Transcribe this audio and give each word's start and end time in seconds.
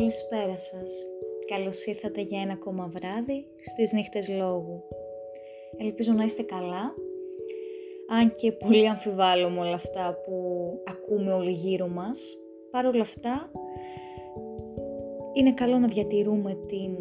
Καλησπέρα 0.00 0.58
σας. 0.58 1.06
Καλώς 1.46 1.86
ήρθατε 1.86 2.20
για 2.20 2.40
ένα 2.40 2.52
ακόμα 2.52 2.90
βράδυ 2.94 3.46
στις 3.62 3.92
νύχτες 3.92 4.28
λόγου. 4.28 4.82
Ελπίζω 5.76 6.12
να 6.12 6.24
είστε 6.24 6.42
καλά, 6.42 6.94
αν 8.08 8.32
και 8.32 8.52
πολύ 8.52 8.88
αμφιβάλλω 8.88 9.48
με 9.48 9.60
όλα 9.60 9.74
αυτά 9.74 10.18
που 10.24 10.34
ακούμε 10.84 11.32
όλοι 11.32 11.50
γύρω 11.50 11.88
μας. 11.88 12.36
Παρ' 12.70 12.86
όλα 12.86 13.00
αυτά, 13.00 13.50
είναι 15.32 15.52
καλό 15.52 15.78
να 15.78 15.86
διατηρούμε 15.86 16.58
την 16.66 16.96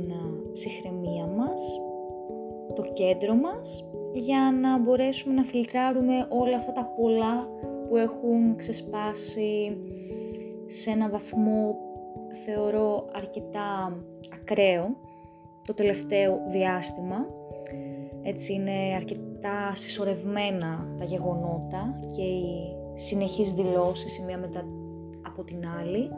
ψυχραιμία 0.51 1.25
μας, 1.25 1.81
το 2.75 2.81
κέντρο 2.93 3.35
μας, 3.35 3.89
για 4.13 4.57
να 4.61 4.79
μπορέσουμε 4.79 5.33
να 5.33 5.43
φιλτράρουμε 5.43 6.27
όλα 6.29 6.55
αυτά 6.55 6.71
τα 6.71 6.93
πολλά 6.97 7.49
που 7.87 7.97
έχουν 7.97 8.55
ξεσπάσει 8.55 9.77
σε 10.65 10.89
ένα 10.89 11.09
βαθμό 11.09 11.88
θεωρώ 12.45 13.09
αρκετά 13.13 13.97
ακραίο 14.33 14.95
το 15.67 15.73
τελευταίο 15.73 16.39
διάστημα. 16.49 17.17
Έτσι 18.21 18.53
είναι 18.53 18.95
αρκετά 18.95 19.71
συσσωρευμένα 19.73 20.87
τα 20.97 21.05
γεγονότα 21.05 21.99
και 22.15 22.21
οι 22.21 22.75
συνεχείς 22.93 23.53
δηλώσεις 23.53 24.17
η 24.17 24.23
μία 24.23 24.37
μετά 24.37 24.63
από 25.21 25.43
την 25.43 25.67
άλλη. 25.79 26.09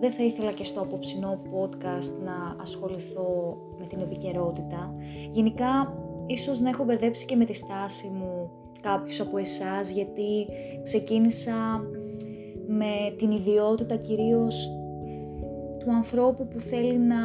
Δεν 0.00 0.12
θα 0.12 0.22
ήθελα 0.22 0.52
και 0.52 0.64
στο 0.64 0.80
απόψινό 0.80 1.40
podcast 1.52 2.22
να 2.24 2.56
ασχοληθώ 2.60 3.56
με 3.78 3.86
την 3.86 4.00
επικαιρότητα. 4.00 4.94
Γενικά, 5.30 5.94
ίσως 6.26 6.60
να 6.60 6.68
έχω 6.68 6.84
μπερδέψει 6.84 7.26
και 7.26 7.36
με 7.36 7.44
τη 7.44 7.52
στάση 7.54 8.06
μου 8.06 8.50
κάποιους 8.80 9.20
από 9.20 9.38
εσάς, 9.38 9.90
γιατί 9.90 10.46
ξεκίνησα 10.82 11.80
με 12.66 13.14
την 13.18 13.30
ιδιότητα 13.30 13.96
κυρίως 13.96 14.70
του 15.86 15.92
ανθρώπου 15.92 16.48
που 16.48 16.60
θέλει 16.60 16.98
να 16.98 17.16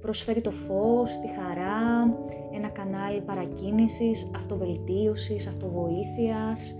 προσφέρει 0.00 0.40
το 0.40 0.50
φως, 0.50 1.18
τη 1.18 1.26
χαρά, 1.26 2.16
ένα 2.54 2.68
κανάλι 2.68 3.20
παρακίνησης, 3.20 4.30
αυτοβελτίωσης, 4.34 5.46
αυτοβοήθειας. 5.46 6.74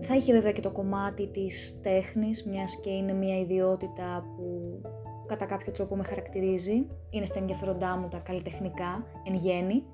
Θα 0.00 0.16
είχε 0.16 0.32
βέβαια 0.32 0.52
και 0.52 0.60
το 0.60 0.70
κομμάτι 0.70 1.26
της 1.26 1.80
τέχνης, 1.82 2.44
μιας 2.44 2.80
και 2.80 2.90
είναι 2.90 3.12
μια 3.12 3.38
ιδιότητα 3.38 4.24
που 4.36 4.80
κατά 5.26 5.44
κάποιο 5.44 5.72
τρόπο 5.72 5.96
με 5.96 6.04
χαρακτηρίζει. 6.04 6.86
Είναι 7.10 7.26
στα 7.26 7.38
ενδιαφέροντά 7.38 7.96
μου 7.96 8.08
τα 8.08 8.18
καλλιτεχνικά, 8.18 9.06
εν 9.26 9.34
γέννη. 9.34 9.84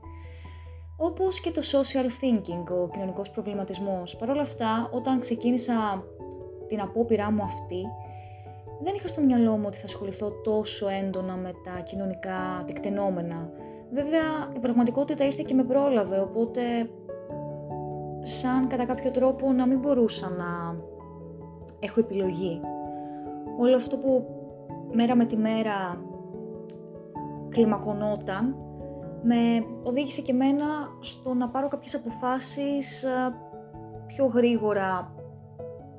Όπως 0.96 1.40
και 1.40 1.50
το 1.50 1.60
social 1.72 2.06
thinking, 2.06 2.82
ο 2.82 2.88
κοινωνικός 2.88 3.30
προβληματισμός. 3.30 4.16
Παρ' 4.16 4.30
όλα 4.30 4.42
αυτά, 4.42 4.90
όταν 4.92 5.18
ξεκίνησα 5.18 6.04
την 6.68 6.80
απόπειρά 6.80 7.32
μου 7.32 7.42
αυτή, 7.42 7.86
δεν 8.82 8.94
είχα 8.94 9.08
στο 9.08 9.20
μυαλό 9.20 9.56
μου 9.56 9.64
ότι 9.66 9.76
θα 9.76 9.84
ασχοληθώ 9.84 10.30
τόσο 10.30 10.88
έντονα 10.88 11.36
με 11.36 11.52
τα 11.64 11.80
κοινωνικά 11.80 12.64
τεκτενόμενα. 12.66 13.50
Βέβαια, 13.92 14.22
η 14.56 14.58
πραγματικότητα 14.58 15.24
ήρθε 15.24 15.42
και 15.46 15.54
με 15.54 15.64
πρόλαβε, 15.64 16.20
οπότε 16.20 16.60
σαν 18.22 18.66
κατά 18.66 18.84
κάποιο 18.84 19.10
τρόπο 19.10 19.52
να 19.52 19.66
μην 19.66 19.78
μπορούσα 19.78 20.28
να 20.28 20.76
έχω 21.78 22.00
επιλογή. 22.00 22.60
Όλο 23.58 23.76
αυτό 23.76 23.96
που 23.96 24.26
μέρα 24.92 25.16
με 25.16 25.24
τη 25.24 25.36
μέρα 25.36 26.04
κλιμακωνόταν, 27.48 28.56
με 29.22 29.66
οδήγησε 29.82 30.20
και 30.20 30.32
μένα 30.32 30.64
στο 31.00 31.34
να 31.34 31.48
πάρω 31.48 31.68
κάποιες 31.68 31.94
αποφάσεις 31.94 33.02
ε, 33.02 33.34
πιο 34.06 34.26
γρήγορα 34.26 35.14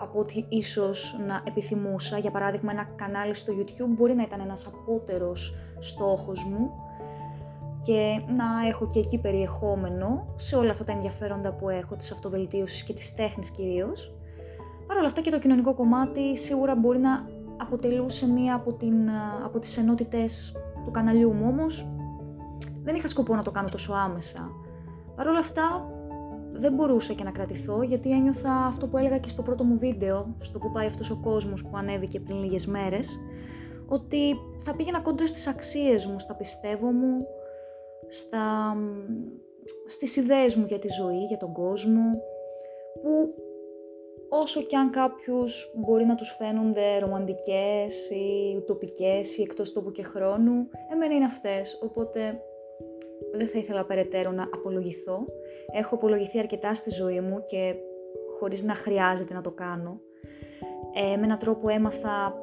από 0.03 0.19
ό,τι 0.19 0.45
ίσως 0.49 1.19
να 1.27 1.41
επιθυμούσα. 1.47 2.17
Για 2.17 2.31
παράδειγμα, 2.31 2.71
ένα 2.71 2.83
κανάλι 2.95 3.33
στο 3.33 3.53
YouTube 3.57 3.89
μπορεί 3.97 4.13
να 4.13 4.23
ήταν 4.23 4.39
ένας 4.39 4.67
απότερος 4.67 5.55
στόχος 5.79 6.43
μου 6.43 6.71
και 7.85 8.21
να 8.35 8.67
έχω 8.67 8.87
και 8.87 8.99
εκεί 8.99 9.17
περιεχόμενο 9.17 10.25
σε 10.35 10.55
όλα 10.55 10.71
αυτά 10.71 10.83
τα 10.83 10.91
ενδιαφέροντα 10.91 11.53
που 11.53 11.69
έχω, 11.69 11.95
της 11.95 12.11
αυτοβελτίωσης 12.11 12.83
και 12.83 12.93
της 12.93 13.15
τέχνης 13.15 13.49
κυρίως. 13.49 14.15
Παρ' 14.87 14.97
όλα 14.97 15.07
αυτά 15.07 15.21
και 15.21 15.31
το 15.31 15.39
κοινωνικό 15.39 15.73
κομμάτι 15.73 16.37
σίγουρα 16.37 16.75
μπορεί 16.75 16.99
να 16.99 17.27
αποτελούσε 17.57 18.27
μία 18.27 18.55
από, 18.55 18.73
την, 18.73 19.09
από 19.43 19.59
τις 19.59 19.77
ενότητες 19.77 20.55
του 20.85 20.91
καναλιού 20.91 21.33
μου, 21.33 21.47
όμως 21.47 21.87
δεν 22.83 22.95
είχα 22.95 23.07
σκοπό 23.07 23.35
να 23.35 23.43
το 23.43 23.51
κάνω 23.51 23.69
τόσο 23.69 23.93
άμεσα. 23.93 24.49
Παρ' 25.15 25.27
όλα 25.27 25.39
αυτά 25.39 25.92
δεν 26.53 26.73
μπορούσα 26.73 27.13
και 27.13 27.23
να 27.23 27.31
κρατηθώ 27.31 27.81
γιατί 27.81 28.11
ένιωθα 28.11 28.53
αυτό 28.53 28.87
που 28.87 28.97
έλεγα 28.97 29.17
και 29.17 29.29
στο 29.29 29.41
πρώτο 29.41 29.63
μου 29.63 29.77
βίντεο, 29.77 30.35
στο 30.41 30.59
που 30.59 30.71
πάει 30.71 30.85
αυτός 30.85 31.09
ο 31.09 31.19
κόσμος 31.23 31.63
που 31.63 31.77
ανέβηκε 31.77 32.19
πριν 32.19 32.39
λίγες 32.39 32.65
μέρες, 32.65 33.19
ότι 33.87 34.35
θα 34.59 34.75
πήγαινα 34.75 34.99
κόντρα 35.01 35.27
στις 35.27 35.47
αξίες 35.47 36.05
μου, 36.05 36.19
στα 36.19 36.35
πιστεύω 36.35 36.91
μου, 36.91 37.17
στα, 38.07 38.75
στις 39.85 40.15
ιδέες 40.15 40.55
μου 40.55 40.65
για 40.65 40.79
τη 40.79 40.87
ζωή, 40.87 41.23
για 41.23 41.37
τον 41.37 41.53
κόσμο, 41.53 42.01
που 43.01 43.33
όσο 44.29 44.61
κι 44.61 44.75
αν 44.75 44.89
κάποιους 44.89 45.73
μπορεί 45.75 46.05
να 46.05 46.15
τους 46.15 46.35
φαίνονται 46.37 46.99
ρομαντικές 46.99 48.09
ή 48.09 48.57
ουτοπικές 48.57 49.37
ή 49.37 49.41
εκτός 49.41 49.71
τόπου 49.73 49.91
και 49.91 50.03
χρόνου, 50.03 50.67
εμένα 50.93 51.13
είναι 51.15 51.25
αυτές, 51.25 51.79
οπότε 51.83 52.41
δεν 53.31 53.47
θα 53.47 53.59
ήθελα 53.59 53.85
περαιτέρω 53.85 54.31
να 54.31 54.43
απολογηθώ. 54.53 55.25
Έχω 55.73 55.95
απολογηθεί 55.95 56.39
αρκετά 56.39 56.75
στη 56.75 56.89
ζωή 56.89 57.19
μου 57.19 57.43
και 57.45 57.75
χωρίς 58.39 58.63
να 58.63 58.73
χρειάζεται 58.73 59.33
να 59.33 59.41
το 59.41 59.51
κάνω. 59.51 59.99
Ε, 60.93 61.15
με 61.17 61.23
έναν 61.23 61.37
τρόπο 61.37 61.69
έμαθα 61.69 62.33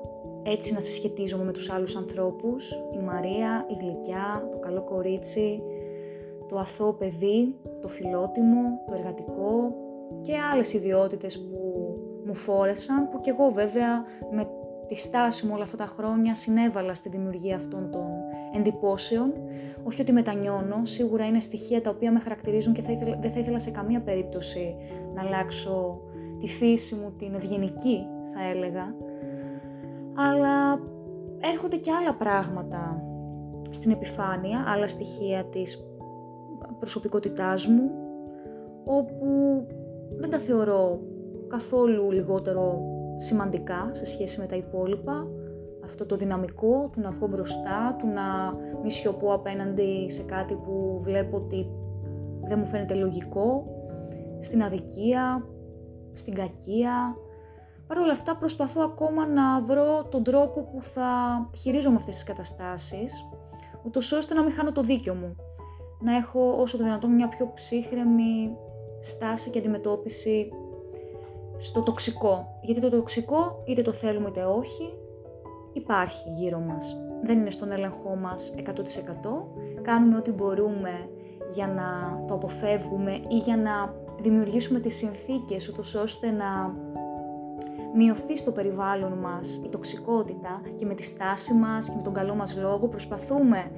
έτσι 0.43 0.73
να 0.73 0.81
συσχετίζομαι 0.81 1.45
με 1.45 1.53
τους 1.53 1.71
άλλους 1.71 1.97
ανθρώπους. 1.97 2.71
Η 2.95 2.99
Μαρία, 2.99 3.67
η 3.69 3.75
Γλυκιά, 3.85 4.47
το 4.51 4.59
καλό 4.59 4.85
κορίτσι, 4.85 5.63
το 6.49 6.59
αθώο 6.59 6.93
παιδί, 6.93 7.55
το 7.81 7.89
φιλότιμο, 7.89 8.85
το 8.87 8.95
εργατικό 8.95 9.75
και 10.23 10.33
άλλες 10.53 10.73
ιδιότητες 10.73 11.39
που 11.39 11.59
μου 12.25 12.35
φόρεσαν, 12.35 13.09
που 13.09 13.19
κι 13.19 13.29
εγώ 13.29 13.51
βέβαια 13.51 14.05
με 14.31 14.49
τη 14.87 14.95
στάση 14.95 15.47
μου 15.47 15.53
όλα 15.55 15.63
αυτά 15.63 15.77
τα 15.77 15.87
χρόνια 15.87 16.35
συνέβαλα 16.35 16.95
στη 16.95 17.09
δημιουργία 17.09 17.57
αυτών 17.57 17.91
των 17.91 18.07
εντυπώσεων. 18.57 19.33
Όχι 19.85 20.01
ότι 20.01 20.13
μετανιώνω, 20.13 20.85
σίγουρα 20.85 21.27
είναι 21.27 21.41
στοιχεία 21.41 21.81
τα 21.81 21.91
οποία 21.91 22.13
με 22.13 22.21
χαρακτηρίζουν 22.21 22.73
και 22.73 22.83
θα 22.83 22.93
ήθελα, 22.93 23.19
δεν 23.21 23.31
θα 23.31 23.39
ήθελα 23.39 23.59
σε 23.59 23.71
καμία 23.71 24.01
περίπτωση 24.01 24.77
να 25.15 25.23
αλλάξω 25.23 26.01
τη 26.39 26.47
φύση 26.47 26.95
μου, 26.95 27.13
την 27.19 27.35
ευγενική 27.35 28.07
θα 28.35 28.49
έλεγα. 28.55 28.95
Αλλά 30.15 30.81
έρχονται 31.53 31.77
και 31.77 31.91
άλλα 31.93 32.15
πράγματα 32.15 33.03
στην 33.71 33.91
επιφάνεια, 33.91 34.65
άλλα 34.67 34.89
στοιχεία 34.89 35.45
της 35.45 35.85
προσωπικότητάς 36.79 37.67
μου, 37.67 37.91
όπου 38.85 39.27
δεν 40.17 40.31
τα 40.31 40.39
θεωρώ 40.39 41.01
καθόλου 41.49 42.11
λιγότερο 42.11 42.83
σημαντικά 43.17 43.89
σε 43.93 44.05
σχέση 44.05 44.41
με 44.41 44.47
τα 44.47 44.57
υπόλοιπα, 44.57 45.27
αυτό 45.91 46.07
το 46.07 46.17
δυναμικό 46.17 46.89
του 46.93 47.01
να 47.01 47.11
βγω 47.11 47.27
μπροστά, 47.27 47.97
του 47.99 48.07
να 48.07 48.55
μη 48.83 48.91
σιωπώ 48.91 49.33
απέναντι 49.35 50.07
σε 50.09 50.23
κάτι 50.23 50.55
που 50.55 50.99
βλέπω 51.01 51.37
ότι 51.37 51.71
δεν 52.43 52.59
μου 52.59 52.67
φαίνεται 52.67 52.95
λογικό, 52.95 53.65
στην 54.41 54.63
αδικία, 54.63 55.47
στην 56.13 56.35
κακία. 56.35 57.17
Παρ' 57.87 57.99
όλα 57.99 58.13
αυτά 58.13 58.37
προσπαθώ 58.37 58.83
ακόμα 58.83 59.27
να 59.27 59.61
βρω 59.61 60.05
τον 60.11 60.23
τρόπο 60.23 60.61
που 60.61 60.83
θα 60.83 61.11
χειρίζομαι 61.57 61.97
αυτές 61.97 62.15
τις 62.15 62.25
καταστάσεις, 62.25 63.25
ούτως 63.87 64.13
ώστε 64.13 64.35
να 64.35 64.43
μην 64.43 64.53
χάνω 64.53 64.73
το 64.73 64.83
δίκιο 64.83 65.15
μου. 65.15 65.37
Να 66.01 66.17
έχω 66.17 66.57
όσο 66.59 66.77
το 66.77 66.85
δυνατόν 66.85 67.15
μια 67.15 67.29
πιο 67.29 67.51
ψύχρεμη 67.55 68.57
στάση 69.01 69.51
και 69.51 69.59
αντιμετώπιση 69.59 70.49
στο 71.57 71.83
τοξικό. 71.83 72.59
Γιατί 72.63 72.81
το 72.81 72.91
τοξικό 72.91 73.63
είτε 73.67 73.83
το 73.83 73.93
θέλουμε 73.93 74.29
είτε 74.29 74.45
όχι, 74.45 74.93
υπάρχει 75.73 76.29
γύρω 76.29 76.59
μας. 76.59 76.97
Δεν 77.23 77.39
είναι 77.39 77.51
στον 77.51 77.73
έλεγχό 77.73 78.17
μας 78.17 78.55
100%. 78.57 78.63
Κάνουμε 79.83 80.17
ό,τι 80.17 80.31
μπορούμε 80.31 80.91
για 81.55 81.67
να 81.67 82.21
το 82.27 82.35
αποφεύγουμε 82.35 83.13
ή 83.13 83.37
για 83.37 83.57
να 83.57 83.95
δημιουργήσουμε 84.21 84.81
τις 84.81 84.97
συνθήκες 84.97 85.69
ούτως 85.69 85.95
ώστε 85.95 86.31
να 86.31 86.75
μειωθεί 87.95 88.37
στο 88.37 88.53
περιβάλλον 88.53 89.13
μας 89.13 89.61
η 89.65 89.69
τοξικότητα 89.71 90.61
και 90.75 90.87
με 90.87 90.95
τη 90.95 91.03
στάση 91.03 91.55
μας 91.55 91.89
και 91.89 91.97
με 91.97 92.03
τον 92.03 92.13
καλό 92.13 92.35
μας 92.35 92.57
λόγο 92.57 92.89
προσπαθούμε 92.89 93.71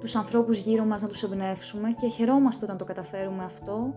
τους 0.00 0.16
ανθρώπους 0.16 0.58
γύρω 0.58 0.84
μας 0.84 1.02
να 1.02 1.08
τους 1.08 1.22
εμπνεύσουμε 1.22 1.90
και 1.90 2.08
χαιρόμαστε 2.08 2.64
όταν 2.64 2.76
το 2.76 2.84
καταφέρουμε 2.84 3.44
αυτό 3.44 3.94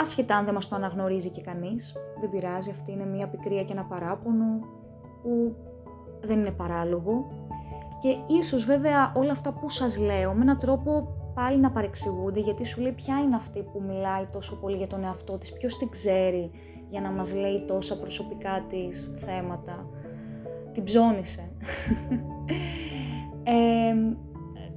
άσχετα 0.00 0.36
αν 0.36 0.44
δεν 0.44 0.54
μας 0.54 0.68
το 0.68 0.76
αναγνωρίζει 0.76 1.30
και 1.30 1.40
κανείς. 1.40 1.92
Δεν 2.20 2.30
πειράζει, 2.30 2.70
αυτή 2.70 2.92
είναι 2.92 3.04
μια 3.04 3.28
πικρία 3.28 3.64
και 3.64 3.72
ένα 3.72 3.84
παράπονο 3.84 4.44
που 5.22 5.56
δεν 6.24 6.38
είναι 6.38 6.50
παράλογο. 6.50 7.30
Και 8.02 8.34
ίσως 8.34 8.64
βέβαια 8.64 9.12
όλα 9.16 9.32
αυτά 9.32 9.52
που 9.52 9.68
σας 9.68 9.98
λέω 9.98 10.32
με 10.32 10.42
έναν 10.42 10.58
τρόπο 10.58 11.08
πάλι 11.34 11.60
να 11.60 11.70
παρεξηγούνται 11.70 12.40
γιατί 12.40 12.64
σου 12.64 12.80
λέει 12.80 12.92
ποια 12.92 13.18
είναι 13.18 13.36
αυτή 13.36 13.62
που 13.62 13.82
μιλάει 13.86 14.26
τόσο 14.32 14.56
πολύ 14.56 14.76
για 14.76 14.86
τον 14.86 15.04
εαυτό 15.04 15.38
της, 15.38 15.52
ποιος 15.52 15.76
την 15.76 15.88
ξέρει 15.88 16.50
για 16.88 17.00
να 17.00 17.10
μας 17.10 17.34
λέει 17.34 17.64
τόσα 17.66 17.98
προσωπικά 17.98 18.64
της 18.68 19.10
θέματα. 19.18 19.86
την 20.72 20.84
ψώνισε. 20.84 21.50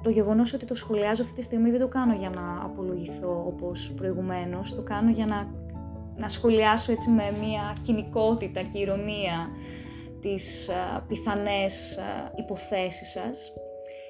το 0.06 0.10
γεγονός 0.10 0.54
ότι 0.54 0.66
το 0.66 0.76
σχολιάζω 0.76 1.24
αυτή 1.24 1.36
τη 1.36 1.42
στιγμή 1.42 1.72
δεν 1.72 1.80
το 1.80 1.88
κάνω 1.88 2.14
για 2.14 2.30
να 2.30 2.62
απολογηθώ 2.64 3.44
όπως 3.48 3.94
προηγουμένως, 3.96 4.76
το 4.76 4.82
κάνω 4.82 5.10
για 5.10 5.26
να, 5.26 5.48
να 6.18 6.28
σχολιάσω 6.28 6.92
έτσι 6.92 7.10
με 7.10 7.24
μια 7.42 7.76
κοινικότητα 7.86 8.62
και 8.62 8.80
ηρωνία 8.80 9.50
τις 10.26 10.70
α, 10.70 11.06
πιθανές 11.08 12.00
υποθέσεις 12.36 13.10
σας. 13.12 13.54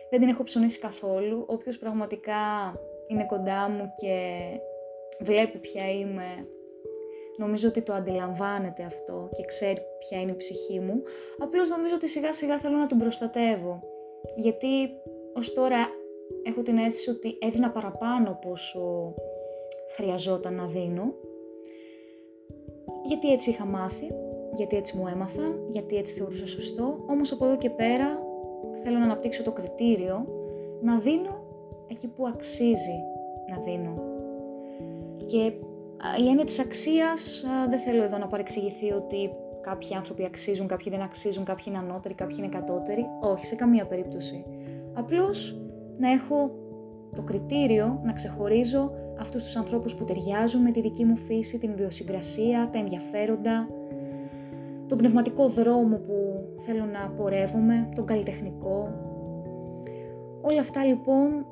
Δεν 0.10 0.20
την 0.20 0.30
έχω 0.30 0.44
ψωνίσει 0.44 0.80
καθόλου. 0.80 1.46
Όποιος 1.48 1.78
πραγματικά 1.78 2.74
είναι 3.08 3.26
κοντά 3.26 3.70
μου 3.70 3.92
και 4.02 4.18
βλέπει 5.20 5.58
ποια 5.58 5.92
είμαι, 5.92 6.48
νομίζω 7.38 7.68
ότι 7.68 7.82
το 7.82 7.94
αντιλαμβάνεται 7.94 8.84
αυτό 8.84 9.30
και 9.38 9.46
ξέρει 9.46 9.82
ποια 10.00 10.20
είναι 10.20 10.32
η 10.32 10.36
ψυχή 10.36 10.80
μου. 10.80 11.02
Απλώς 11.40 11.70
νομίζω 11.70 11.96
ότι 11.96 12.10
σιγά 12.10 12.34
σιγά 12.34 12.60
θέλω 12.60 12.78
να 12.78 12.88
τον 12.88 12.98
προστατεύω. 12.98 13.84
Γιατί 14.36 14.90
ως 15.34 15.54
τώρα 15.54 15.78
έχω 16.44 16.62
την 16.62 16.78
αίσθηση 16.78 17.10
ότι 17.10 17.38
έδινα 17.42 17.72
παραπάνω 17.72 18.30
από 18.30 18.50
όσο 18.50 19.14
χρειαζόταν 19.96 20.56
να 20.56 20.66
δίνω. 20.66 21.14
Γιατί 23.04 23.32
έτσι 23.32 23.50
είχα 23.50 23.66
μάθει, 23.66 24.25
γιατί 24.56 24.76
έτσι 24.76 24.98
μου 24.98 25.08
έμαθαν, 25.08 25.66
γιατί 25.70 25.96
έτσι 25.96 26.14
θεωρούσα 26.14 26.48
σωστό, 26.48 27.04
όμως 27.06 27.32
από 27.32 27.46
εδώ 27.46 27.58
και 27.58 27.70
πέρα 27.70 28.20
θέλω 28.84 28.98
να 28.98 29.04
αναπτύξω 29.04 29.44
το 29.44 29.52
κριτήριο 29.52 30.28
να 30.82 31.00
δίνω 31.00 31.44
εκεί 31.88 32.08
που 32.08 32.28
αξίζει 32.28 33.00
να 33.50 33.58
δίνω. 33.58 33.94
Και 35.28 35.52
η 36.24 36.28
έννοια 36.28 36.46
της 36.46 36.60
αξίας 36.60 37.46
δεν 37.70 37.80
θέλω 37.80 38.04
εδώ 38.04 38.18
να 38.18 38.28
παρεξηγηθεί 38.28 38.92
ότι 38.92 39.30
κάποιοι 39.62 39.96
άνθρωποι 39.96 40.26
αξίζουν, 40.26 40.68
κάποιοι 40.68 40.92
δεν 40.92 41.02
αξίζουν, 41.02 41.44
κάποιοι 41.44 41.66
είναι 41.68 41.78
ανώτεροι, 41.78 42.14
κάποιοι 42.14 42.36
είναι 42.40 42.48
κατώτεροι. 42.48 43.06
Όχι, 43.22 43.46
σε 43.46 43.56
καμία 43.56 43.86
περίπτωση. 43.86 44.46
Απλώς 44.94 45.58
να 45.98 46.12
έχω 46.12 46.52
το 47.16 47.22
κριτήριο 47.22 48.02
να 48.04 48.14
ξεχωρίζω 48.14 48.92
αυτούς 49.20 49.44
τους 49.44 49.56
ανθρώπους 49.56 49.96
που 49.96 50.04
ταιριάζουν 50.04 50.62
με 50.62 50.72
τη 50.72 50.82
δική 50.82 51.06
μου 51.06 51.18
φύση, 51.18 51.58
την 51.58 51.70
ιδιοσυγκρασία, 51.70 52.70
τα 52.72 52.80
ενδιαφέροντα, 52.80 53.68
τον 54.88 54.98
πνευματικό 54.98 55.48
δρόμο 55.48 55.98
που 55.98 56.46
θέλω 56.66 56.86
να 56.86 57.10
πορεύομαι, 57.10 57.90
τον 57.96 58.06
καλλιτεχνικό. 58.06 58.90
Όλα 60.42 60.60
αυτά 60.60 60.84
λοιπόν 60.84 61.46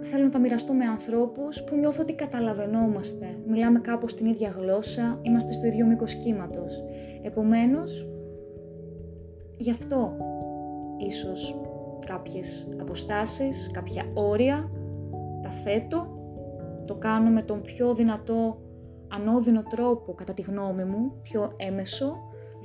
θέλω 0.00 0.24
να 0.24 0.30
τα 0.30 0.38
μοιραστώ 0.38 0.72
με 0.72 0.84
ανθρώπους 0.84 1.64
που 1.64 1.76
νιώθω 1.76 2.02
ότι 2.02 2.12
καταλαβαίνόμαστε, 2.12 3.26
μιλάμε 3.46 3.80
κάπως 3.80 4.14
την 4.14 4.26
ίδια 4.26 4.48
γλώσσα, 4.48 5.18
είμαστε 5.22 5.52
στο 5.52 5.66
ίδιο 5.66 5.86
μήκος 5.86 6.14
κύματος. 6.14 6.82
Επομένως, 7.22 8.08
γι' 9.56 9.70
αυτό 9.70 10.16
ίσως 10.96 11.60
κάποιες 12.06 12.68
αποστάσεις, 12.80 13.70
κάποια 13.72 14.04
όρια, 14.14 14.70
τα 15.42 15.50
θέτω, 15.50 16.06
το 16.84 16.94
κάνω 16.94 17.30
με 17.30 17.42
τον 17.42 17.60
πιο 17.60 17.94
δυνατό 17.94 18.60
ανώδυνο 19.08 19.62
τρόπο 19.62 20.14
κατά 20.14 20.32
τη 20.32 20.42
γνώμη 20.42 20.84
μου, 20.84 21.12
πιο 21.22 21.52
έμεσο, 21.56 22.16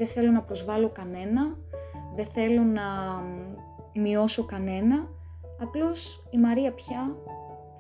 δεν 0.02 0.10
θέλω 0.10 0.32
να 0.32 0.42
προσβάλλω 0.42 0.90
κανένα, 0.90 1.58
δεν 2.16 2.26
θέλω 2.26 2.62
να 2.62 2.82
μειώσω 3.94 4.46
κανένα, 4.46 5.08
απλώς 5.62 6.24
η 6.30 6.38
Μαρία 6.38 6.72
πια 6.72 7.16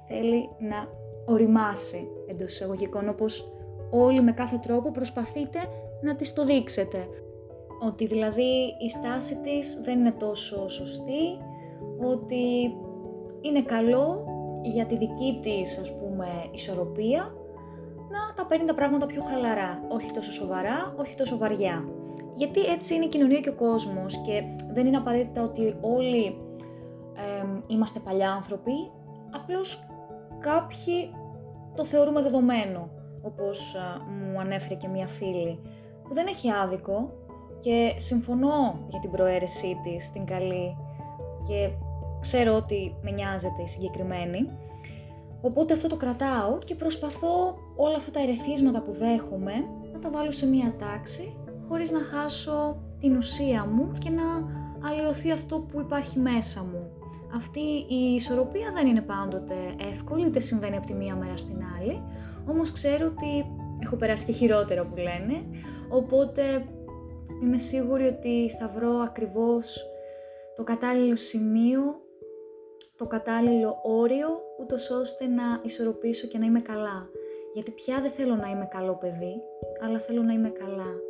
θέλει 0.07 0.50
να 0.59 0.88
οριμάσει 1.25 2.07
εντός 2.27 2.53
εισαγωγικών, 2.53 3.09
όπως 3.09 3.51
όλοι 3.89 4.21
με 4.21 4.31
κάθε 4.31 4.57
τρόπο 4.57 4.91
προσπαθείτε 4.91 5.59
να 6.01 6.15
της 6.15 6.33
το 6.33 6.45
δείξετε. 6.45 7.07
Ότι 7.81 8.06
δηλαδή 8.06 8.75
η 8.85 8.89
στάση 8.89 9.41
της 9.41 9.81
δεν 9.83 10.00
είναι 10.00 10.12
τόσο 10.12 10.69
σωστή, 10.69 11.38
ότι 12.13 12.75
είναι 13.41 13.62
καλό 13.62 14.25
για 14.62 14.85
τη 14.85 14.97
δική 14.97 15.39
της 15.41 15.77
ας 15.77 15.97
πούμε 15.97 16.27
ισορροπία 16.51 17.33
να 18.09 18.33
τα 18.35 18.45
παίρνει 18.45 18.65
τα 18.65 18.73
πράγματα 18.73 19.06
πιο 19.06 19.21
χαλαρά, 19.21 19.83
όχι 19.89 20.12
τόσο 20.12 20.31
σοβαρά, 20.31 20.95
όχι 20.97 21.15
τόσο 21.15 21.38
βαριά. 21.38 22.00
Γιατί 22.33 22.60
έτσι 22.62 22.95
είναι 22.95 23.06
η 23.06 23.07
κοινωνία 23.07 23.39
και 23.39 23.50
ο 23.50 23.54
κόσμος 23.56 24.22
και 24.22 24.44
δεν 24.74 24.86
είναι 24.86 24.98
απαραίτητα 24.98 25.44
ότι 25.44 25.75
όλοι 25.81 26.38
είμαστε 27.68 28.00
παλιά 28.00 28.31
άνθρωποι, 28.31 28.72
απλώς 29.31 29.88
κάποιοι 30.39 31.13
το 31.75 31.86
θεωρούμε 31.86 32.22
δεδομένο, 32.22 32.89
όπως 33.22 33.75
μου 34.31 34.39
ανέφερε 34.39 34.75
και 34.75 34.88
μία 34.88 35.07
φίλη, 35.07 35.60
που 36.04 36.13
δεν 36.13 36.28
έχει 36.28 36.51
άδικο 36.51 37.12
και 37.60 37.94
συμφωνώ 37.98 38.86
για 38.89 39.00
την 39.00 39.12
προαίρεσή 39.12 39.78
της, 39.83 40.12
την 40.12 40.25
καλή 40.25 40.78
και 41.48 41.69
ξέρω 42.19 42.56
ότι 42.56 42.95
με 43.01 43.12
νοιάζεται 43.12 43.62
η 43.62 43.68
συγκεκριμένη. 43.68 44.50
Οπότε 45.42 45.74
αυτό 45.74 45.88
το 45.88 45.95
κρατάω 45.95 46.57
και 46.66 46.75
προσπαθώ 46.75 47.57
όλα 47.75 47.95
αυτά 47.95 48.12
τα 48.12 48.22
ερεθίσματα 48.22 48.81
που 48.81 48.92
δέχομαι 48.92 49.54
να 49.94 50.00
τα 50.00 50.10
βάλω 50.10 50.31
σε 50.31 50.48
μία 50.48 50.75
τάξη 50.80 51.36
χωρίς 51.71 51.91
να 51.91 52.00
χάσω 52.00 52.81
την 53.00 53.18
ουσία 53.18 53.65
μου 53.65 53.91
και 53.97 54.09
να 54.09 54.23
αλλοιωθεί 54.89 55.31
αυτό 55.31 55.59
που 55.59 55.79
υπάρχει 55.79 56.19
μέσα 56.19 56.63
μου. 56.63 56.91
Αυτή 57.35 57.59
η 57.88 58.13
ισορροπία 58.15 58.71
δεν 58.73 58.88
είναι 58.88 59.01
πάντοτε 59.01 59.56
εύκολη, 59.91 60.29
δεν 60.29 60.41
συμβαίνει 60.41 60.75
από 60.75 60.85
τη 60.85 60.94
μία 60.94 61.15
μέρα 61.15 61.38
στην 61.38 61.57
άλλη, 61.77 62.03
όμως 62.50 62.71
ξέρω 62.71 63.06
ότι 63.06 63.45
έχω 63.83 63.95
περάσει 63.95 64.25
και 64.25 64.31
χειρότερα 64.31 64.85
που 64.85 64.95
λένε, 64.95 65.45
οπότε 65.89 66.65
είμαι 67.44 67.57
σίγουρη 67.57 68.06
ότι 68.06 68.56
θα 68.59 68.68
βρω 68.75 68.97
ακριβώς 68.97 69.85
το 70.56 70.63
κατάλληλο 70.63 71.15
σημείο, 71.15 71.81
το 72.95 73.07
κατάλληλο 73.07 73.75
όριο, 73.83 74.27
ούτως 74.62 74.89
ώστε 74.89 75.27
να 75.27 75.44
ισορροπήσω 75.63 76.27
και 76.27 76.38
να 76.38 76.45
είμαι 76.45 76.59
καλά. 76.59 77.09
Γιατί 77.53 77.71
πια 77.71 78.01
δεν 78.01 78.12
θέλω 78.12 78.35
να 78.35 78.50
είμαι 78.50 78.68
καλό 78.71 78.94
παιδί, 78.95 79.41
αλλά 79.83 80.00
θέλω 80.00 80.21
να 80.21 80.33
είμαι 80.33 80.50
καλά. 80.50 81.09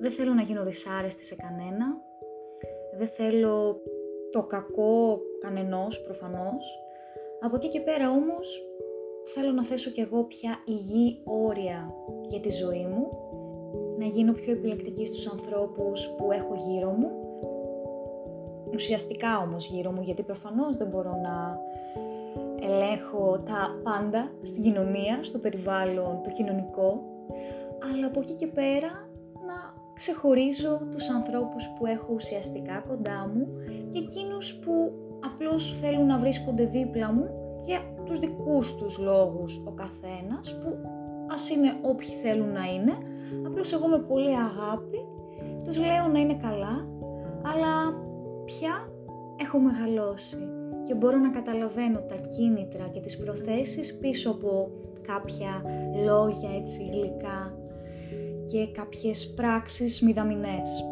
Δεν 0.00 0.10
θέλω 0.10 0.34
να 0.34 0.42
γίνω 0.42 0.64
δυσάρεστη 0.64 1.24
σε 1.24 1.36
κανένα. 1.36 1.86
Δεν 2.98 3.08
θέλω 3.08 3.80
το 4.30 4.42
κακό 4.42 5.20
κανενός 5.40 6.02
προφανώς. 6.02 6.78
Από 7.40 7.56
εκεί 7.56 7.68
και 7.68 7.80
πέρα 7.80 8.10
όμως 8.10 8.62
θέλω 9.34 9.50
να 9.52 9.64
θέσω 9.64 9.90
κι 9.90 10.00
εγώ 10.00 10.24
πια 10.24 10.56
υγιή 10.64 11.20
όρια 11.24 11.94
για 12.28 12.40
τη 12.40 12.50
ζωή 12.50 12.86
μου. 12.86 13.08
Να 13.98 14.06
γίνω 14.06 14.32
πιο 14.32 14.52
επιλεκτική 14.52 15.06
στους 15.06 15.30
ανθρώπους 15.30 16.08
που 16.16 16.32
έχω 16.32 16.54
γύρω 16.54 16.90
μου. 16.90 17.10
Ουσιαστικά 18.74 19.38
όμως 19.38 19.66
γύρω 19.66 19.90
μου 19.92 20.02
γιατί 20.02 20.22
προφανώς 20.22 20.76
δεν 20.76 20.88
μπορώ 20.88 21.20
να 21.22 21.60
ελέγχω 22.60 23.42
τα 23.46 23.80
πάντα 23.82 24.32
στην 24.42 24.62
κοινωνία, 24.62 25.18
στο 25.22 25.38
περιβάλλον, 25.38 26.20
το 26.22 26.30
κοινωνικό. 26.30 27.02
Αλλά 27.92 28.06
από 28.06 28.20
εκεί 28.20 28.34
και 28.34 28.46
πέρα 28.46 29.09
ξεχωρίζω 30.00 30.80
τους 30.90 31.08
ανθρώπους 31.08 31.68
που 31.78 31.86
έχω 31.86 32.12
ουσιαστικά 32.14 32.84
κοντά 32.88 33.30
μου 33.34 33.46
και 33.88 33.98
εκείνους 33.98 34.54
που 34.54 34.92
απλώς 35.24 35.78
θέλουν 35.80 36.06
να 36.06 36.18
βρίσκονται 36.18 36.64
δίπλα 36.64 37.12
μου 37.12 37.26
για 37.64 37.80
τους 38.04 38.18
δικούς 38.18 38.76
τους 38.76 38.98
λόγους 38.98 39.62
ο 39.64 39.70
καθένας 39.70 40.58
που 40.58 40.76
ας 41.30 41.50
είναι 41.50 41.72
όποιοι 41.82 42.08
θέλουν 42.22 42.52
να 42.52 42.64
είναι, 42.64 42.92
απλώς 43.46 43.72
εγώ 43.72 43.86
με 43.86 43.98
πολύ 43.98 44.34
αγάπη 44.36 45.00
τους 45.64 45.76
λέω 45.78 46.06
να 46.12 46.18
είναι 46.18 46.36
καλά, 46.36 46.88
αλλά 47.42 47.74
πια 48.44 48.92
έχω 49.36 49.58
μεγαλώσει 49.58 50.48
και 50.86 50.94
μπορώ 50.94 51.18
να 51.18 51.30
καταλαβαίνω 51.30 51.98
τα 51.98 52.16
κίνητρα 52.36 52.88
και 52.92 53.00
τις 53.00 53.16
προθέσεις 53.18 53.98
πίσω 53.98 54.30
από 54.30 54.70
κάποια 55.06 55.62
λόγια 56.04 56.50
έτσι 56.60 56.84
γλυκά 56.92 57.59
και 58.50 58.66
κάποιες 58.72 59.34
πράξεις 59.34 60.00
μηδαμινές. 60.00 60.84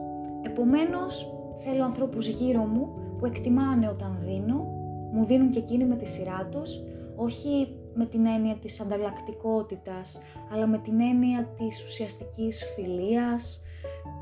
Επομένως, 0.42 1.32
θέλω 1.64 1.84
ανθρώπους 1.84 2.26
γύρω 2.26 2.64
μου 2.64 2.88
που 3.18 3.26
εκτιμάνε 3.26 3.88
όταν 3.88 4.18
δίνω, 4.24 4.66
μου 5.12 5.24
δίνουν 5.24 5.50
και 5.50 5.58
εκείνοι 5.58 5.84
με 5.84 5.96
τη 5.96 6.08
σειρά 6.08 6.48
τους, 6.50 6.70
όχι 7.16 7.76
με 7.94 8.06
την 8.06 8.26
έννοια 8.26 8.54
της 8.54 8.80
ανταλλακτικότητας, 8.80 10.20
αλλά 10.52 10.66
με 10.66 10.78
την 10.78 11.00
έννοια 11.00 11.44
της 11.56 11.84
ουσιαστικής 11.84 12.64
φιλίας, 12.74 13.62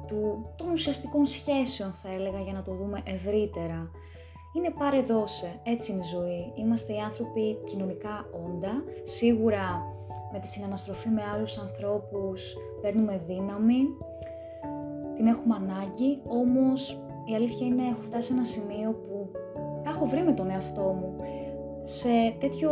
του, 0.07 0.47
των 0.57 0.71
ουσιαστικών 0.73 1.26
σχέσεων 1.26 1.95
θα 2.02 2.12
έλεγα 2.12 2.40
για 2.40 2.52
να 2.52 2.62
το 2.62 2.73
δούμε 2.73 3.02
ευρύτερα. 3.05 3.90
Είναι 4.57 4.71
πάρε 4.78 5.00
δώσε, 5.00 5.61
έτσι 5.62 5.93
είναι 5.93 6.00
η 6.00 6.09
ζωή. 6.14 6.52
Είμαστε 6.57 6.93
οι 6.93 6.99
άνθρωποι 6.99 7.59
κοινωνικά 7.66 8.28
όντα, 8.47 8.85
σίγουρα 9.05 9.95
με 10.37 10.43
τη 10.43 10.49
συναναστροφή 10.49 11.09
με 11.09 11.23
άλλους 11.35 11.59
ανθρώπους 11.59 12.57
παίρνουμε 12.83 13.21
δύναμη, 13.26 13.81
την 15.16 15.26
έχουμε 15.26 15.55
ανάγκη, 15.55 16.23
όμως 16.28 17.02
η 17.31 17.35
αλήθεια 17.35 17.66
είναι 17.66 17.83
έχω 17.83 18.00
φτάσει 18.00 18.26
σε 18.26 18.33
ένα 18.33 18.45
σημείο 18.45 18.90
που 18.90 19.31
τα 19.83 19.90
έχω 19.90 20.07
βρει 20.07 20.23
με 20.23 20.33
τον 20.33 20.50
εαυτό 20.50 20.83
μου. 20.83 21.16
Σε 21.83 22.09
τέτοιο 22.40 22.71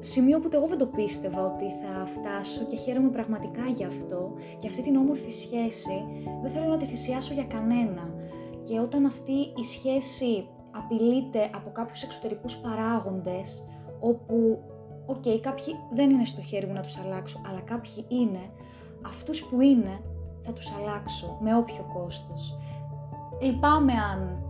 σημείο 0.00 0.40
που 0.40 0.48
εγώ 0.52 0.66
δεν 0.66 0.78
το 0.78 0.86
πίστευα 0.86 1.44
ότι 1.44 1.64
θα 1.64 2.06
φτάσω 2.06 2.64
και 2.64 2.76
χαίρομαι 2.76 3.08
πραγματικά 3.08 3.64
γι' 3.74 3.84
αυτό, 3.84 4.32
για 4.60 4.70
αυτή 4.70 4.82
την 4.82 4.96
όμορφη 4.96 5.30
σχέση, 5.30 5.96
δεν 6.42 6.50
θέλω 6.50 6.66
να 6.66 6.76
τη 6.76 6.84
θυσιάσω 6.84 7.34
για 7.34 7.44
κανένα. 7.44 8.14
Και 8.68 8.80
όταν 8.80 9.04
αυτή 9.06 9.32
η 9.32 9.64
σχέση 9.64 10.48
απειλείται 10.70 11.50
από 11.54 11.70
κάποιους 11.70 12.02
εξωτερικούς 12.02 12.56
παράγοντες, 12.56 13.66
όπου, 14.00 14.58
ok, 15.10 15.22
okay, 15.24 15.38
κάποιοι 15.40 15.74
δεν 15.92 16.10
είναι 16.10 16.24
στο 16.24 16.42
χέρι 16.42 16.66
μου 16.66 16.72
να 16.72 16.80
τους 16.82 16.98
αλλάξω, 16.98 17.40
αλλά 17.48 17.60
κάποιοι 17.60 18.04
είναι, 18.08 18.50
αυτούς 19.06 19.44
που 19.46 19.60
είναι 19.60 20.00
θα 20.42 20.52
τους 20.52 20.72
αλλάξω 20.78 21.38
με 21.40 21.56
όποιο 21.56 21.90
κόστος. 21.94 22.58
Λυπάμαι 23.40 23.92
αν 23.92 24.42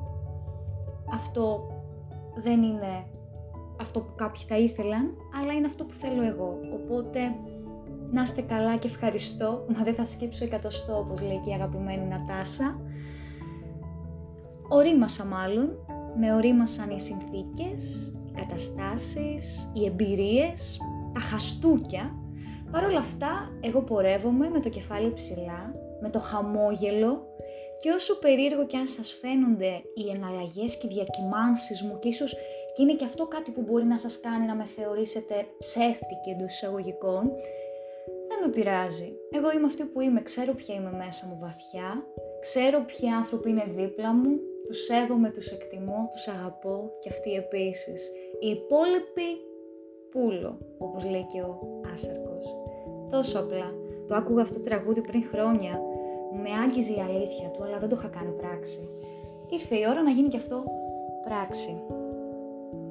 αυτό 1.13 1.71
δεν 2.35 2.63
είναι 2.63 3.05
αυτό 3.81 4.01
που 4.01 4.15
κάποιοι 4.15 4.43
θα 4.49 4.59
ήθελαν, 4.59 5.17
αλλά 5.41 5.53
είναι 5.53 5.67
αυτό 5.67 5.85
που 5.85 5.93
θέλω 5.93 6.23
εγώ. 6.23 6.59
Οπότε, 6.75 7.21
να 8.11 8.23
είστε 8.23 8.43
καλά 8.43 8.77
και 8.77 8.89
ευχαριστώ, 8.89 9.65
μα 9.77 9.83
δεν 9.83 9.95
θα 9.95 10.07
σκέψω 10.07 10.45
εκατοστό, 10.45 10.99
όπως 10.99 11.23
λέει 11.23 11.41
και 11.45 11.51
η 11.51 11.53
αγαπημένη 11.53 12.07
Νατάσα. 12.07 12.81
Ορίμασα 14.69 15.25
μάλλον, 15.25 15.69
με 16.19 16.35
ορίμασαν 16.35 16.91
οι 16.91 17.01
συνθήκες, 17.01 18.07
οι 18.07 18.20
καταστάσεις, 18.41 19.71
οι 19.73 19.87
εμπειρίες, 19.87 20.79
τα 21.15 21.21
χαστούκια. 21.21 22.15
Παρ' 22.71 22.85
όλα 22.85 22.99
αυτά, 22.99 23.51
εγώ 23.61 23.83
πορεύομαι 23.83 24.49
με 24.49 24.61
το 24.61 24.69
κεφάλι 24.69 25.13
ψηλά, 25.13 25.75
με 26.01 26.11
το 26.11 26.19
χαμόγελο 26.19 27.27
και 27.81 27.91
όσο 27.91 28.19
περίεργο 28.19 28.67
και 28.67 28.77
αν 28.77 28.89
σας 28.89 29.19
φαίνονται 29.21 29.73
οι 29.95 30.11
εναλλαγές 30.15 30.79
και 30.79 30.87
οι 30.87 30.95
διακυμάνσεις 30.95 31.83
μου 31.83 31.99
και 31.99 32.09
ίσως 32.09 32.37
και 32.75 32.83
είναι 32.83 32.95
και 32.95 33.05
αυτό 33.05 33.27
κάτι 33.27 33.51
που 33.51 33.63
μπορεί 33.63 33.85
να 33.85 33.99
σας 33.99 34.21
κάνει 34.21 34.47
να 34.47 34.55
με 34.55 34.65
θεωρήσετε 34.65 35.35
ψεύτικη 35.59 36.31
εντός 36.35 36.55
εισαγωγικών, 36.55 37.23
δεν 38.29 38.39
με 38.43 38.49
πειράζει. 38.55 39.13
Εγώ 39.31 39.53
είμαι 39.53 39.67
αυτή 39.67 39.85
που 39.85 40.01
είμαι, 40.01 40.23
ξέρω 40.23 40.53
ποια 40.55 40.75
είμαι 40.75 40.93
μέσα 40.93 41.27
μου 41.27 41.39
βαθιά, 41.41 41.89
ξέρω 42.41 42.85
ποιοι 42.85 43.09
άνθρωποι 43.09 43.51
είναι 43.51 43.67
δίπλα 43.77 44.13
μου, 44.13 44.31
τους 44.67 44.85
σέβομαι, 44.85 45.31
τους 45.31 45.51
εκτιμώ, 45.51 46.09
τους 46.11 46.29
αγαπώ 46.29 46.91
και 46.99 47.09
αυτοί 47.09 47.31
επίσης. 47.33 48.11
Οι 48.41 48.49
υπόλοιποι 48.49 49.29
πουλο, 50.11 50.59
όπως 50.79 51.05
λέει 51.05 51.27
και 51.33 51.41
ο 51.41 51.59
Άσαρκος. 51.93 52.57
Τόσο 53.11 53.39
απλά. 53.39 53.75
Το 54.07 54.15
άκουγα 54.15 54.43
αυτό 54.43 54.57
το 54.59 54.65
τραγούδι 54.65 55.01
πριν 55.01 55.23
χρόνια. 55.33 55.81
Με 56.43 56.51
άγγιζε 56.65 56.93
η 56.93 57.01
αλήθεια 57.01 57.49
του, 57.49 57.65
αλλά 57.65 57.79
δεν 57.79 57.89
το 57.89 57.97
είχα 57.99 58.09
κάνει 58.09 58.31
πράξη. 58.31 58.91
Ήρθε 59.49 59.77
η 59.77 59.85
ώρα 59.91 60.03
να 60.03 60.11
γίνει 60.11 60.29
και 60.29 60.37
αυτό 60.37 60.65
πράξη. 61.25 61.83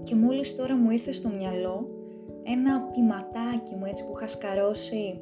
Και 0.03 0.15
μόλις 0.15 0.55
τώρα 0.55 0.75
μου 0.75 0.89
ήρθε 0.91 1.11
στο 1.11 1.29
μυαλό 1.29 1.87
ένα 2.43 2.81
ποιηματάκι 2.81 3.75
μου 3.75 3.85
έτσι 3.85 4.05
που 4.05 4.13
είχα 4.15 4.27
σκαρώσει 4.27 5.21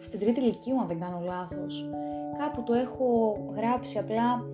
στην 0.00 0.20
τρίτη 0.20 0.40
ηλικία, 0.40 0.80
αν 0.80 0.86
δεν 0.86 1.00
κάνω 1.00 1.20
λάθος. 1.24 1.90
Κάπου 2.38 2.62
το 2.62 2.72
έχω 2.72 3.36
γράψει, 3.56 3.98
απλά 3.98 4.44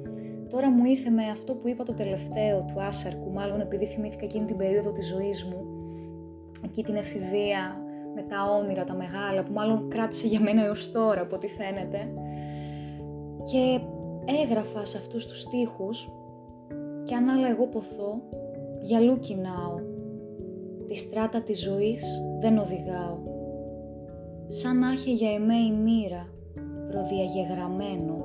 τώρα 0.51 0.71
μου 0.71 0.85
ήρθε 0.85 1.11
με 1.11 1.31
αυτό 1.31 1.55
που 1.55 1.69
είπα 1.69 1.85
το 1.85 1.95
τελευταίο 1.95 2.65
του 2.65 2.81
Άσαρκου, 2.83 3.31
μάλλον 3.31 3.61
επειδή 3.61 3.87
θυμήθηκα 3.87 4.25
εκείνη 4.25 4.45
την 4.45 4.57
περίοδο 4.57 4.93
της 4.93 5.07
ζωής 5.07 5.45
μου, 5.45 5.65
εκεί 6.65 6.83
την 6.83 6.95
εφηβεία 6.95 7.79
με 8.15 8.23
τα 8.23 8.37
όνειρα, 8.61 8.85
τα 8.85 8.95
μεγάλα, 8.95 9.43
που 9.43 9.53
μάλλον 9.53 9.89
κράτησε 9.89 10.27
για 10.27 10.41
μένα 10.41 10.65
έως 10.65 10.93
τώρα, 10.93 11.21
από 11.21 11.35
ό,τι 11.35 11.49
φαίνεται. 11.49 12.09
Και 13.51 13.81
έγραφα 14.43 14.85
σε 14.85 14.97
αυτούς 14.97 15.27
τους 15.27 15.41
στίχους 15.41 16.11
και 17.05 17.15
αν 17.15 17.29
άλλα 17.29 17.49
εγώ 17.49 17.67
ποθώ, 17.67 18.23
για 18.83 19.17
κοινάω. 19.21 19.75
Τη 20.89 20.95
στράτα 20.95 21.43
της 21.43 21.61
ζωής 21.61 22.05
δεν 22.41 22.59
οδηγάω. 22.59 23.19
Σαν 24.49 24.79
να 24.79 24.91
έχει 24.91 25.13
για 25.13 25.33
εμέ 25.33 25.55
η 25.55 25.73
μοίρα, 25.73 26.29
προδιαγεγραμμένο. 26.89 28.24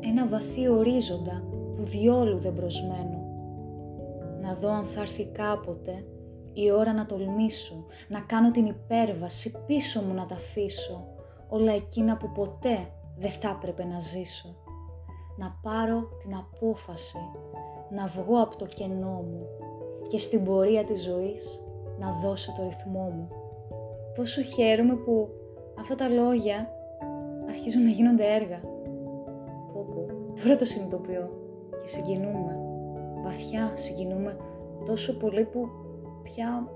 Ένα 0.00 0.26
βαθύ 0.28 0.68
ορίζοντα 0.68 1.42
που 1.76 1.82
διόλου 1.82 2.38
δεν 2.38 2.52
προσμένω. 2.52 3.18
Να 4.40 4.54
δω 4.54 4.68
αν 4.68 4.84
θα 4.84 5.00
έρθει 5.00 5.26
κάποτε 5.26 6.04
η 6.52 6.70
ώρα 6.70 6.92
να 6.92 7.06
τολμήσω, 7.06 7.84
να 8.08 8.20
κάνω 8.20 8.50
την 8.50 8.66
υπέρβαση, 8.66 9.54
πίσω 9.66 10.00
μου 10.02 10.14
να 10.14 10.26
τα 10.26 10.34
αφήσω, 10.34 11.06
όλα 11.48 11.72
εκείνα 11.72 12.16
που 12.16 12.32
ποτέ 12.32 12.88
δεν 13.16 13.30
θα 13.30 13.48
έπρεπε 13.48 13.84
να 13.84 14.00
ζήσω. 14.00 14.56
Να 15.36 15.58
πάρω 15.62 16.08
την 16.22 16.36
απόφαση, 16.36 17.18
να 17.90 18.06
βγω 18.06 18.42
από 18.42 18.56
το 18.56 18.66
κενό 18.66 19.24
μου 19.30 19.46
και 20.08 20.18
στην 20.18 20.44
πορεία 20.44 20.84
της 20.84 21.02
ζωής 21.02 21.64
να 21.98 22.12
δώσω 22.22 22.52
το 22.56 22.62
ρυθμό 22.62 23.12
μου. 23.16 23.28
Πόσο 24.14 24.42
χαίρομαι 24.42 24.94
που 24.94 25.28
αυτά 25.78 25.94
τα 25.94 26.08
λόγια 26.08 26.68
αρχίζουν 27.48 27.82
να 27.82 27.90
γίνονται 27.90 28.34
έργα. 28.34 28.60
Πω 30.40 30.46
πω, 30.46 30.48
τώρα 30.48 30.56
το 30.56 30.64
συνειδητοποιώ 30.64 31.30
και 31.82 31.88
συγκινούμε. 31.88 32.58
Βαθιά 33.22 33.72
συγκινούμε 33.74 34.36
τόσο 34.86 35.16
πολύ 35.16 35.44
που 35.44 35.68
πια 36.22 36.68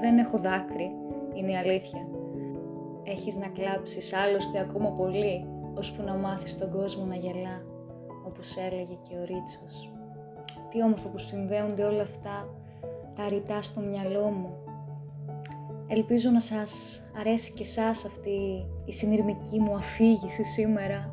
δεν 0.00 0.18
έχω 0.18 0.38
δάκρυ, 0.38 0.90
είναι 1.34 1.50
η 1.50 1.56
αλήθεια. 1.56 2.06
Έχεις 3.02 3.36
να 3.36 3.48
κλάψεις 3.48 4.12
άλλωστε 4.12 4.58
ακόμα 4.60 4.90
πολύ, 4.90 5.46
ώσπου 5.74 6.02
να 6.02 6.14
μάθεις 6.14 6.58
τον 6.58 6.70
κόσμο 6.70 7.04
να 7.04 7.14
γελά, 7.14 7.62
όπως 8.26 8.56
έλεγε 8.56 8.96
και 9.08 9.14
ο 9.16 9.24
Ρίτσος. 9.24 9.92
Τι 10.70 10.82
όμορφο 10.82 11.08
που 11.08 11.18
συνδέονται 11.18 11.84
όλα 11.84 12.02
αυτά 12.02 12.48
τα 13.16 13.28
ρητά 13.28 13.62
στο 13.62 13.80
μυαλό 13.80 14.28
μου. 14.28 14.54
Ελπίζω 15.86 16.30
να 16.30 16.40
σας 16.40 17.02
αρέσει 17.18 17.52
και 17.52 17.64
σας 17.64 18.04
αυτή 18.04 18.66
η 18.84 18.92
συνειρμική 18.92 19.58
μου 19.58 19.74
αφήγηση 19.74 20.44
σήμερα, 20.44 21.10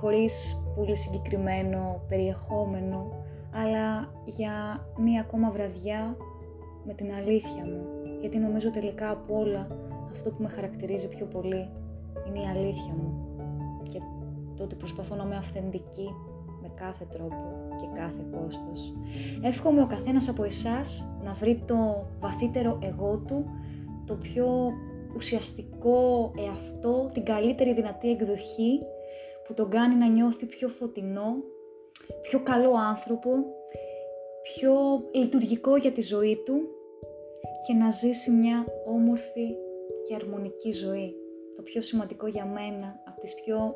χωρίς 0.00 0.62
πολύ 0.78 0.96
συγκεκριμένο 0.96 2.00
περιεχόμενο, 2.08 3.12
αλλά 3.54 4.12
για 4.24 4.86
μία 4.98 5.20
ακόμα 5.20 5.50
βραδιά 5.50 6.16
με 6.84 6.94
την 6.94 7.12
αλήθεια 7.12 7.64
μου, 7.64 7.86
γιατί 8.20 8.38
νομίζω 8.38 8.70
τελικά 8.70 9.10
από 9.10 9.38
όλα 9.38 9.66
αυτό 10.12 10.30
που 10.30 10.42
με 10.42 10.48
χαρακτηρίζει 10.48 11.08
πιο 11.08 11.26
πολύ 11.26 11.68
είναι 12.26 12.38
η 12.38 12.46
αλήθεια 12.56 12.92
μου 12.92 13.26
και 13.82 13.98
το 14.56 14.62
ότι 14.62 14.74
προσπαθώ 14.74 15.14
να 15.14 15.24
είμαι 15.24 15.36
αυθεντική 15.36 16.14
με 16.62 16.70
κάθε 16.74 17.04
τρόπο 17.04 17.74
και 17.76 17.86
κάθε 18.00 18.24
κόστος. 18.30 18.94
Εύχομαι 19.42 19.82
ο 19.82 19.86
καθένας 19.86 20.28
από 20.28 20.44
εσάς 20.44 21.08
να 21.24 21.32
βρει 21.32 21.62
το 21.66 22.06
βαθύτερο 22.20 22.78
εγώ 22.82 23.22
του, 23.26 23.44
το 24.04 24.14
πιο 24.14 24.72
ουσιαστικό 25.16 26.30
εαυτό, 26.46 27.10
την 27.12 27.24
καλύτερη 27.24 27.74
δυνατή 27.74 28.10
εκδοχή 28.10 28.80
που 29.48 29.54
τον 29.54 29.70
κάνει 29.70 29.94
να 29.94 30.06
νιώθει 30.06 30.46
πιο 30.46 30.68
φωτεινό, 30.68 31.36
πιο 32.22 32.42
καλό 32.42 32.72
άνθρωπο, 32.88 33.30
πιο 34.42 34.72
λειτουργικό 35.12 35.76
για 35.76 35.90
τη 35.90 36.02
ζωή 36.02 36.42
του 36.44 36.68
και 37.66 37.72
να 37.72 37.90
ζήσει 37.90 38.30
μια 38.30 38.64
όμορφη 38.86 39.56
και 40.06 40.14
αρμονική 40.14 40.72
ζωή. 40.72 41.14
Το 41.54 41.62
πιο 41.62 41.80
σημαντικό 41.80 42.26
για 42.26 42.44
μένα, 42.44 43.02
από 43.04 43.20
τις 43.20 43.34
πιο 43.34 43.74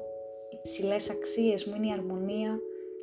υψηλές 0.50 1.10
αξίες 1.10 1.64
μου 1.64 1.74
είναι 1.76 1.86
η 1.86 1.92
αρμονία 1.92 2.60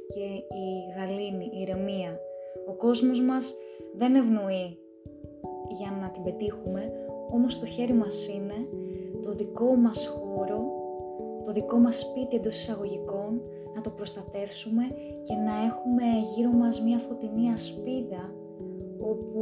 και 0.07 0.25
η 0.55 0.65
γαλήνη, 0.97 1.45
η 1.53 1.59
ηρεμία. 1.61 2.19
Ο 2.67 2.71
κόσμος 2.71 3.21
μας 3.21 3.55
δεν 3.95 4.15
ευνοεί 4.15 4.77
για 5.69 5.97
να 6.01 6.09
την 6.09 6.23
πετύχουμε, 6.23 6.91
όμως 7.31 7.59
το 7.59 7.65
χέρι 7.65 7.93
μας 7.93 8.27
είναι 8.27 8.67
το 9.21 9.31
δικό 9.31 9.75
μας 9.75 10.07
χώρο, 10.07 10.78
το 11.45 11.51
δικό 11.51 11.77
μας 11.77 11.99
σπίτι 11.99 12.35
εντός 12.35 12.55
εισαγωγικών, 12.55 13.41
να 13.75 13.81
το 13.81 13.89
προστατεύσουμε 13.89 14.83
και 15.21 15.33
να 15.33 15.65
έχουμε 15.65 16.03
γύρω 16.35 16.51
μας 16.51 16.81
μια 16.81 16.97
φωτεινή 16.97 17.51
ασπίδα 17.51 18.33
όπου 18.99 19.41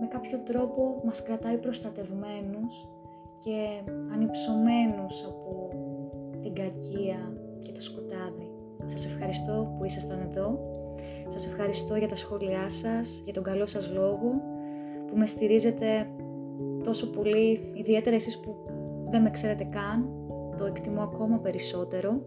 με 0.00 0.06
κάποιο 0.06 0.38
τρόπο 0.38 1.00
μας 1.04 1.22
κρατάει 1.22 1.58
προστατευμένους 1.58 2.88
και 3.44 3.90
ανυψωμένους 4.12 5.24
από 5.24 5.68
την 6.42 6.54
κακία 6.54 7.32
και 7.60 7.72
το 7.72 7.80
σκοτάδι. 7.80 8.50
Σας 8.86 9.06
ευχαριστώ 9.06 9.74
που 9.78 9.84
ήσασταν 9.84 10.20
εδώ. 10.30 10.58
Σας 11.28 11.46
ευχαριστώ 11.46 11.96
για 11.96 12.08
τα 12.08 12.16
σχόλιά 12.16 12.68
σας, 12.68 13.20
για 13.24 13.32
τον 13.32 13.42
καλό 13.42 13.66
σας 13.66 13.92
λόγο, 13.92 14.42
που 15.06 15.16
με 15.16 15.26
στηρίζετε 15.26 16.10
τόσο 16.84 17.10
πολύ, 17.10 17.72
ιδιαίτερα 17.74 18.16
εσείς 18.16 18.40
που 18.40 18.56
δεν 19.10 19.22
με 19.22 19.30
ξέρετε 19.30 19.64
καν, 19.64 20.08
το 20.60 20.66
εκτιμώ 20.66 21.02
ακόμα 21.02 21.36
περισσότερο. 21.36 22.20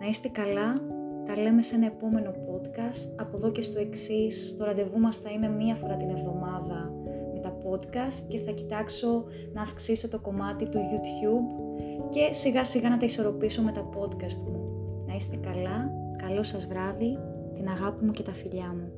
Να 0.00 0.06
είστε 0.06 0.28
καλά, 0.28 0.80
τα 1.26 1.42
λέμε 1.42 1.62
σε 1.62 1.74
ένα 1.74 1.86
επόμενο 1.86 2.30
podcast. 2.30 3.12
Από 3.16 3.36
εδώ 3.36 3.50
και 3.50 3.62
στο 3.62 3.80
εξής, 3.80 4.56
το 4.56 4.64
ραντεβού 4.64 4.98
μας 4.98 5.18
θα 5.18 5.30
είναι 5.30 5.48
μία 5.48 5.74
φορά 5.74 5.96
την 5.96 6.08
εβδομάδα 6.10 6.92
με 7.34 7.40
τα 7.40 7.56
podcast 7.64 8.22
και 8.28 8.38
θα 8.38 8.50
κοιτάξω 8.50 9.24
να 9.52 9.62
αυξήσω 9.62 10.08
το 10.08 10.18
κομμάτι 10.18 10.64
του 10.64 10.78
YouTube 10.78 11.78
και 12.08 12.28
σιγά 12.32 12.64
σιγά 12.64 12.88
να 12.88 12.96
τα 12.96 13.04
ισορροπήσω 13.04 13.62
με 13.62 13.72
τα 13.72 13.88
podcast 13.88 14.38
μου. 14.50 14.60
Να 15.06 15.14
είστε 15.14 15.36
καλά, 15.36 15.90
καλό 16.16 16.42
σας 16.42 16.66
βράδυ, 16.66 17.18
την 17.54 17.68
αγάπη 17.68 18.04
μου 18.04 18.12
και 18.12 18.22
τα 18.22 18.32
φιλιά 18.32 18.76
μου. 18.76 18.92